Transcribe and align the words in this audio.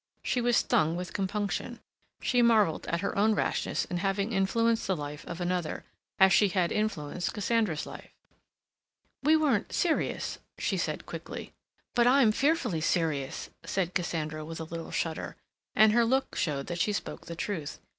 She 0.23 0.41
was 0.41 0.57
stung 0.57 0.95
with 0.95 1.13
compunction. 1.13 1.79
She 2.23 2.41
marveled 2.41 2.87
at 2.87 3.01
her 3.01 3.15
own 3.15 3.35
rashness 3.35 3.85
in 3.85 3.97
having 3.97 4.33
influenced 4.33 4.87
the 4.87 4.95
life 4.95 5.23
of 5.27 5.39
another, 5.39 5.85
as 6.17 6.33
she 6.33 6.47
had 6.47 6.71
influenced 6.71 7.35
Cassandra's 7.35 7.85
life. 7.85 8.09
"We 9.21 9.37
weren't 9.37 9.71
serious," 9.71 10.39
she 10.57 10.75
said 10.77 11.05
quickly. 11.05 11.53
"But 11.93 12.07
I'm 12.07 12.31
fearfully 12.31 12.81
serious," 12.81 13.51
said 13.63 13.93
Cassandra, 13.93 14.43
with 14.43 14.59
a 14.59 14.63
little 14.63 14.89
shudder, 14.89 15.35
and 15.75 15.91
her 15.91 16.03
look 16.03 16.33
showed 16.35 16.65
that 16.65 16.79
she 16.79 16.93
spoke 16.93 17.27
the 17.27 17.35
truth. 17.35 17.79